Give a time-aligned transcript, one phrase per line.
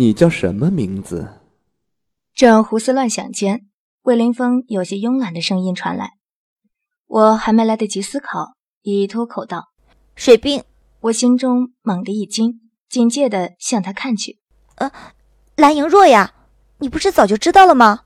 [0.00, 1.28] 你叫什么名字？
[2.34, 3.66] 正胡思乱想间，
[4.00, 6.12] 魏凌风有些慵懒的声音传来。
[7.06, 9.66] 我还没来得及思考，已脱口道
[10.16, 10.64] ：“水兵。”
[11.00, 14.38] 我心中猛地一惊，警戒地向他看去。
[14.76, 14.90] 呃，
[15.56, 16.32] 蓝莹若呀，
[16.78, 18.04] 你不是早就知道了吗？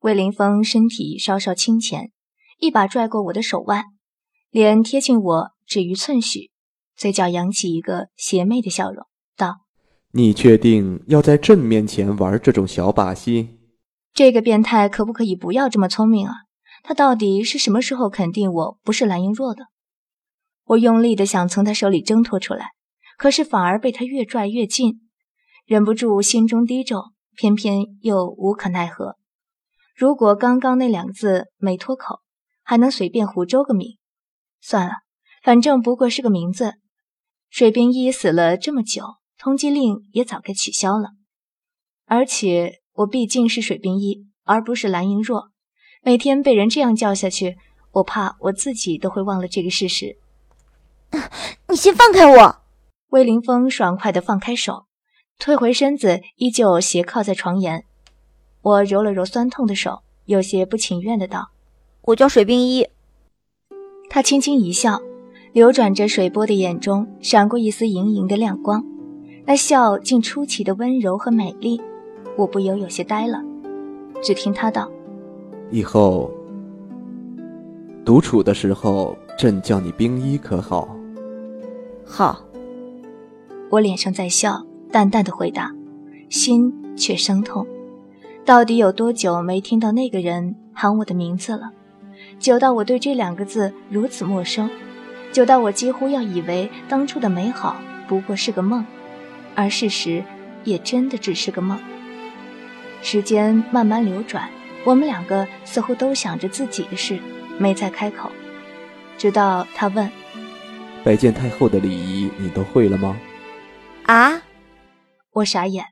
[0.00, 2.10] 魏凌风身体稍稍倾前，
[2.58, 3.84] 一把拽过我的手腕，
[4.50, 6.50] 脸贴近我只余寸许，
[6.96, 9.06] 嘴角扬起一个邪魅的笑容，道
[10.18, 13.50] ：“你确定要在朕面前玩这种小把戏？
[14.12, 16.34] 这个变态可不可以不要这么聪明啊？
[16.82, 19.66] 他到底是什么时候肯定我不是蓝莹若的？”
[20.66, 22.70] 我用力的想从他手里挣脱出来，
[23.16, 25.02] 可是反而被他越拽越近，
[25.64, 29.14] 忍不住心中低咒，偏偏又无可奈何。
[29.94, 32.22] 如果刚刚那两个字没脱口，
[32.64, 33.98] 还能随便胡诌个名。
[34.60, 34.94] 算了，
[35.44, 36.74] 反正不过是个名字。
[37.48, 39.04] 水兵一死了这么久，
[39.38, 41.10] 通缉令也早该取消了。
[42.06, 45.50] 而且我毕竟是水兵一，而不是蓝莹若，
[46.02, 47.56] 每天被人这样叫下去，
[47.92, 50.18] 我怕我自己都会忘了这个事实。
[51.68, 52.56] 你先放开我！
[53.10, 54.86] 魏凌风爽快地放开手，
[55.38, 57.84] 退回身子，依旧斜靠在床沿。
[58.60, 61.50] 我揉了揉酸痛的手，有些不情愿的道
[62.02, 62.86] ：“我叫水冰一。”
[64.10, 65.00] 他轻轻一笑，
[65.52, 68.84] 流转着水波的眼中闪过一丝莹莹的亮光，
[69.48, 71.80] 那笑竟出奇的温柔和美丽。
[72.36, 73.42] 我不由有些呆了。
[74.22, 74.90] 只听他道
[75.72, 76.30] ：“以后
[78.04, 80.94] 独处的时候，朕叫你冰衣，可好？”
[82.04, 82.44] 好，
[83.70, 85.74] 我脸上在笑，淡淡的回答，
[86.28, 87.66] 心却生痛。
[88.44, 91.70] 到底有多久没听到那个人喊我的名字了？
[92.38, 94.68] 久到我对这两个字如此陌生，
[95.32, 98.84] 久到我几乎要以为当初的美好不过是个梦，
[99.58, 100.24] 而事实
[100.62, 101.76] 也真的只是个梦。
[103.02, 104.48] 时间慢慢流转，
[104.86, 107.18] 我们两个似乎都想着自己的事，
[107.58, 108.30] 没再开口，
[109.18, 110.08] 直到他问。
[111.04, 113.18] 拜见太后的礼仪，你都会了吗？
[114.06, 114.42] 啊！
[115.32, 115.86] 我傻眼。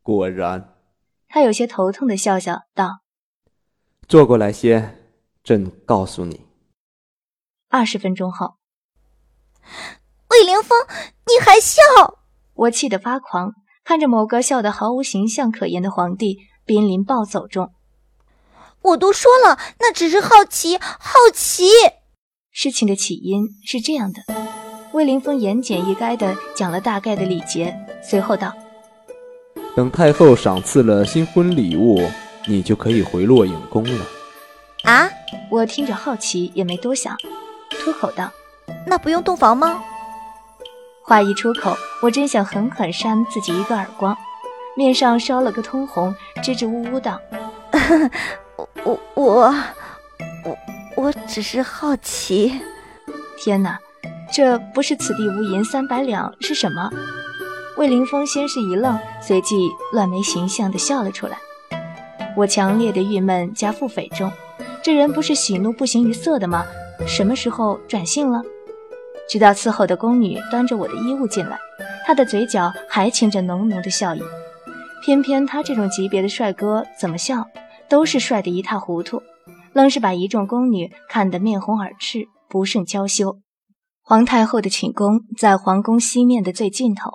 [0.00, 0.68] 果然。
[1.26, 3.00] 他有些头痛的笑笑道
[4.06, 5.02] ：“坐过来先，
[5.42, 6.46] 朕告诉你。”
[7.70, 8.58] 二十分钟后，
[10.28, 10.78] 魏凌风，
[11.26, 12.21] 你还笑？
[12.54, 13.52] 我气得发狂，
[13.84, 17.70] 看着某个笑得毫无形象可言的皇帝濒临暴走中。
[18.82, 21.64] 我都说了，那只是好奇，好奇。
[22.50, 24.22] 事情的起因是这样的，
[24.92, 28.52] 魏凌风言简意赅地讲了大概的礼节，随后道
[29.74, 32.02] ：“等太后赏赐了新婚礼物，
[32.46, 34.04] 你就可以回洛影宫了。”
[34.84, 35.08] 啊！
[35.48, 37.16] 我听着好奇，也没多想，
[37.70, 38.30] 脱口道
[38.84, 39.82] ：“那不用洞房吗？”
[41.04, 44.16] 话一出口，我真想狠狠扇自己一个耳光，
[44.76, 47.20] 面上烧了个通红，支支吾吾道：
[48.84, 49.54] “我我我。”
[50.94, 52.60] 我只是好奇，
[53.36, 53.78] 天哪，
[54.30, 56.90] 这不是此地无银三百两是什么？
[57.78, 61.38] 魏凌风先是一愣，随即乱眉形象地笑了出来。
[62.36, 64.30] 我强烈的郁闷加腹诽中，
[64.82, 66.64] 这人不是喜怒不形于色的吗？
[67.06, 68.42] 什么时候转性了？
[69.32, 71.58] 直到伺候的宫女端着我的衣物进来，
[72.04, 74.20] 他的嘴角还噙着浓浓的笑意。
[75.02, 77.46] 偏偏他这种级别的帅哥，怎么笑
[77.88, 79.22] 都是帅得一塌糊涂。
[79.72, 83.38] 愣是把一众宫女看得面红耳赤，不胜娇羞。
[84.02, 87.12] 皇太后的寝宫在皇宫西面的最尽头，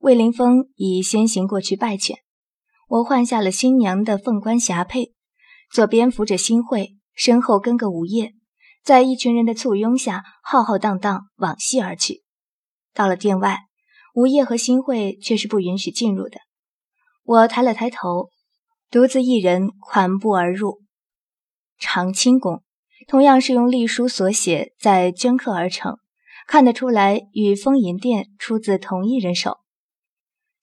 [0.00, 2.18] 魏凌风已先行过去拜见。
[2.88, 5.12] 我换下了新娘的凤冠霞帔，
[5.72, 8.32] 左边扶着新会，身后跟个吴业，
[8.82, 12.22] 在一群人的簇拥下，浩浩荡荡往西而去。
[12.94, 13.58] 到了殿外，
[14.14, 16.40] 吴业和新会却是不允许进入的。
[17.22, 18.30] 我抬了抬头，
[18.90, 20.80] 独自一人款步而入。
[21.78, 22.62] 长清宫
[23.06, 25.96] 同样是用隶书所写，再镌刻而成，
[26.46, 29.58] 看得出来与丰银殿出自同一人手。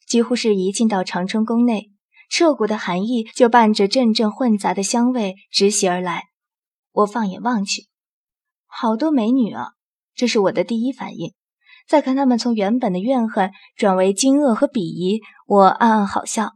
[0.06, 1.92] 几乎是一进到长春宫内，
[2.30, 6.24] 彻骨的寒意就伴着阵阵混杂的香味直袭而来。
[6.92, 7.87] 我放眼望去，
[8.68, 9.70] 好多美女啊！
[10.14, 11.34] 这是我的第一反应。
[11.88, 16.52] 再看他们从原本的怨恨转为惊愕和鄙夷，我暗暗好笑。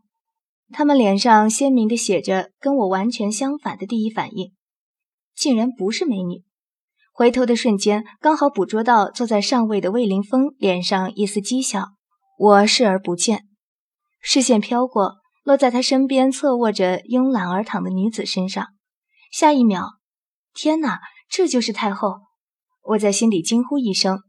[0.73, 4.53] 他们脸上鲜明地写着跟我完全相反的第一反应，
[5.35, 6.43] 竟然不是美女。
[7.13, 11.89] 回头的瞬间，刚好捕捉到坐在上位的魏凌风脸上一丝讥笑，
[12.37, 13.45] 我视而不见，
[14.21, 18.67] 视线飘过，落在他身边侧卧着慵懒而躺的女子身上。
[19.31, 19.91] 下一秒，
[20.53, 20.99] 天哪，
[21.31, 22.19] 这就是太后！
[22.83, 24.19] 我在心里惊呼一声，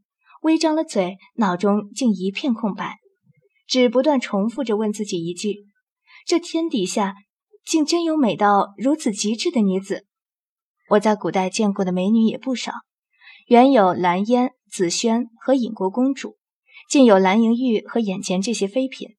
[0.42, 2.98] 微张了嘴，脑中竟一片空白。
[3.66, 5.64] 只不断重复着问自己一句：
[6.24, 7.16] 这天底下
[7.66, 10.06] 竟真有美到如此极致的女子？
[10.90, 12.72] 我在古代见过的美女也不少，
[13.48, 16.36] 原有蓝烟、紫萱和隐国公主，
[16.88, 19.16] 竟有蓝莹玉和眼前这些妃嫔，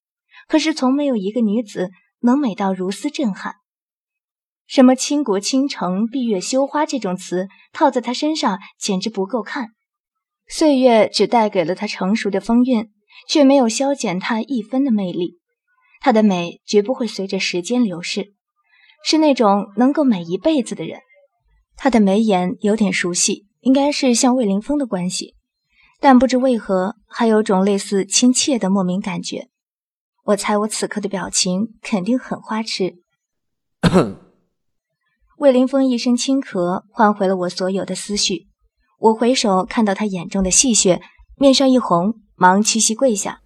[0.48, 1.90] 可是从没有一个女子
[2.22, 3.56] 能美到如斯震撼。
[4.68, 9.70] 什么倾国倾城、闭月羞花这种词套在她身上简直不够看。
[10.48, 12.90] 岁月只带给了她成熟的风韵，
[13.28, 15.40] 却没有消减她一分的魅力。
[16.00, 18.34] 她的美绝不会随着时间流逝，
[19.06, 21.00] 是那种能够美一辈子的人。
[21.76, 25.36] 她的眉眼有点熟悉，应该是像魏凌风的关系，
[26.00, 29.48] 但不知为何还有种类似亲切的莫名感觉。
[30.26, 32.96] 我猜我此刻的表情肯定很花痴。
[35.44, 38.48] 魏凌风一声轻咳，唤回了我所有的思绪。
[38.98, 41.02] 我回首看到他眼中的戏谑，
[41.36, 43.42] 面上一红，忙屈膝跪下，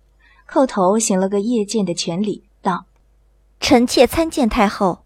[0.47, 2.85] 叩头行了个谒见的全礼，道
[3.59, 5.05] ：“臣妾参见太后。”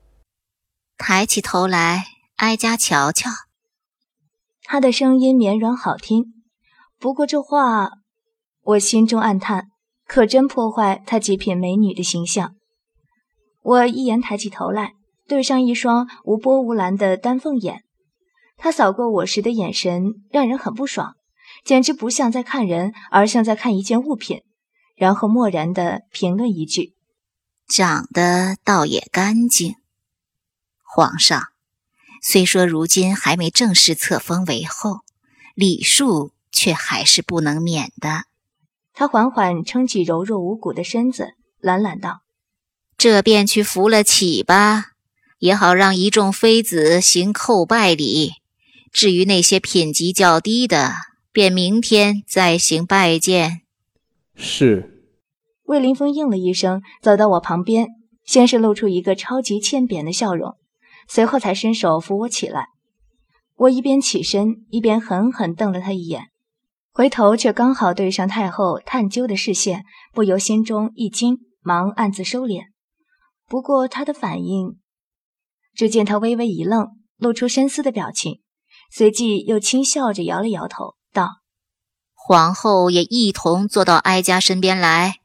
[0.99, 3.29] 抬起头来，哀家瞧瞧。
[4.63, 6.25] 他的声音绵软好听，
[6.99, 7.89] 不过这话，
[8.63, 9.69] 我心中暗叹，
[10.05, 12.55] 可真破坏他极品美女的形象。
[13.63, 14.95] 我一言抬起头来。
[15.31, 17.85] 对上一双无波无澜的丹凤眼，
[18.57, 21.15] 他扫过我时的眼神让人很不爽，
[21.63, 24.41] 简直不像在看人，而像在看一件物品。
[24.97, 26.95] 然后漠然地评论一句
[27.65, 29.75] ：“长得倒也干净。”
[30.83, 31.41] 皇上，
[32.21, 34.99] 虽说如今还没正式册封为后，
[35.55, 38.25] 礼数却还是不能免的。
[38.93, 42.19] 他缓缓撑起柔弱无骨的身子，懒懒道
[42.97, 44.87] ：“这便去扶了起吧。”
[45.41, 48.33] 也好让一众妃子行叩拜礼，
[48.91, 50.91] 至于那些品级较低的，
[51.31, 53.61] 便明天再行拜见。
[54.35, 55.09] 是。
[55.63, 57.87] 魏凌风应了一声，走到我旁边，
[58.23, 60.57] 先是露出一个超级欠扁的笑容，
[61.07, 62.67] 随后才伸手扶我起来。
[63.55, 66.25] 我一边起身，一边狠狠瞪了他一眼，
[66.91, 72.65] 回头却刚好对上太后探究的视线，不由心中一惊，忙暗自收敛。
[73.47, 74.77] 不过他的反应。
[75.73, 76.87] 只见他微微一愣，
[77.17, 78.41] 露出深思的表情，
[78.91, 81.41] 随即又轻笑着摇了摇头，道
[82.13, 85.15] ：“皇后也一同坐到哀家身边来，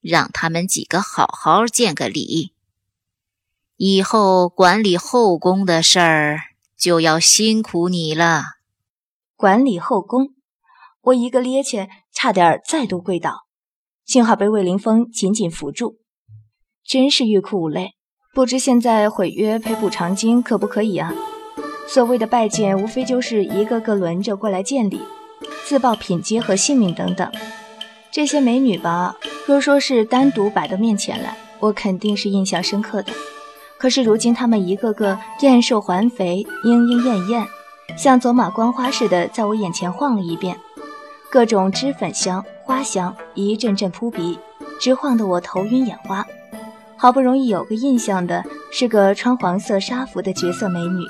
[0.00, 2.52] 让他们几个好好见个礼。
[3.76, 6.40] 以后管理后宫的事儿
[6.76, 8.42] 就要辛苦你了。”
[9.34, 10.34] 管理后宫，
[11.00, 13.46] 我一个趔趄，差点再度跪倒，
[14.04, 15.98] 幸好被魏凌风紧紧扶住，
[16.84, 17.94] 真是欲哭无泪。
[18.34, 21.12] 不知现在毁约赔补偿金可不可以啊？
[21.86, 25.02] 所谓的拜见，无非就是一个个轮着过来见礼，
[25.66, 27.30] 自报品阶和姓名等等。
[28.10, 29.14] 这些美女吧，
[29.44, 33.12] 若说是单独摆到面前来，我肯定是印象深刻的。
[33.76, 37.46] 可是如今她们一个个燕瘦环肥、莺莺燕燕，
[37.98, 40.56] 像走马观花似的，在我眼前晃了一遍，
[41.30, 44.38] 各种脂粉香、花香一阵阵扑鼻，
[44.80, 46.26] 直晃得我头晕眼花。
[47.02, 51.04] 好不容易有个印象的是个穿黄色纱服的绝色美女，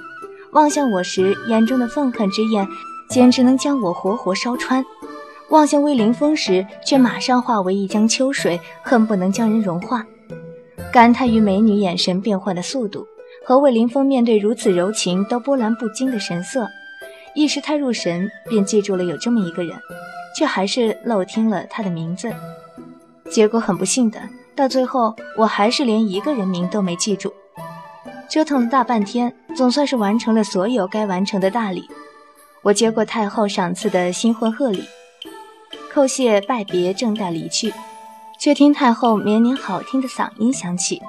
[0.53, 2.67] 望向我时眼中的愤恨之焰，
[3.11, 4.83] 简直能将我活活烧穿；
[5.50, 10.06] 望向魏凌风时，却马上化为一江秋水，恨不能将人融化。
[10.91, 13.07] 感叹于美女眼神变换的速度，
[13.45, 16.66] 和魏凌风面对如此柔情都波澜不惊的神色，
[17.35, 19.76] 一时太入神，便记住了有这么一个人，
[20.35, 22.33] 却还是漏听了他的名字。
[23.31, 24.19] 结果很不幸的。
[24.54, 27.32] 到最后，我还是连一个人名都没记住。
[28.28, 31.88] 折腾了大半天，总算是完成了所有该完成的大礼。
[32.62, 34.85] 我接过太后赏赐的新婚贺礼，
[35.92, 37.75] 叩谢拜别，正待离去，
[38.38, 41.02] 却听太后绵绵好听的嗓音响起：“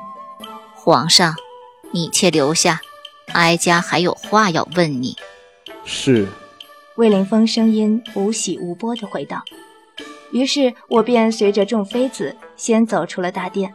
[0.73, 1.35] 皇上，
[1.91, 2.81] 你且留下，
[3.33, 5.15] 哀家还有话要问你。”
[5.85, 6.27] 是。
[6.95, 9.41] 魏凌风声音无喜无波地回道。
[10.31, 13.73] 于是我便随着众妃子先走出了大殿。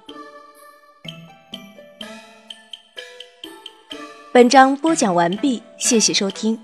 [4.32, 6.58] 本章播讲完毕，谢谢收听。